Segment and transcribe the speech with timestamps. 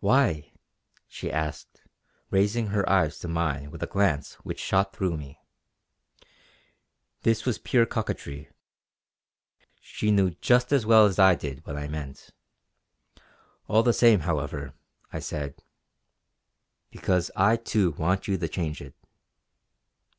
[0.00, 0.52] "Why?"
[1.08, 1.80] she asked
[2.30, 5.38] raising her eyes to mine with a glance which shot through me.
[7.22, 8.50] This was pure coquetry;
[9.80, 12.28] she knew just as well as I did what I meant.
[13.68, 14.74] All the same, however,
[15.14, 15.62] I said:
[16.90, 18.94] "Because I too want you to change it!"